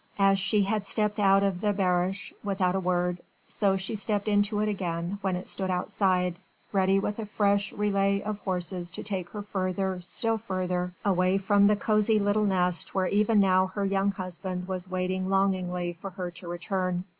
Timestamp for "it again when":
4.59-5.35